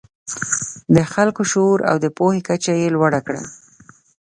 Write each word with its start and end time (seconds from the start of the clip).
د 0.95 0.97
خلکو 1.13 1.41
شعور 1.51 1.79
او 1.89 1.95
د 2.03 2.05
پوهې 2.17 2.41
کچه 2.49 2.73
یې 2.81 2.87
لوړه 2.95 3.19
کړه. 3.27 3.43